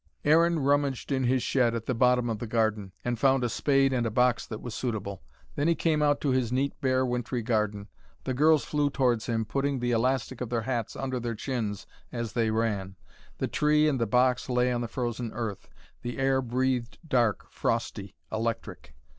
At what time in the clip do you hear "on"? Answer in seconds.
14.71-14.81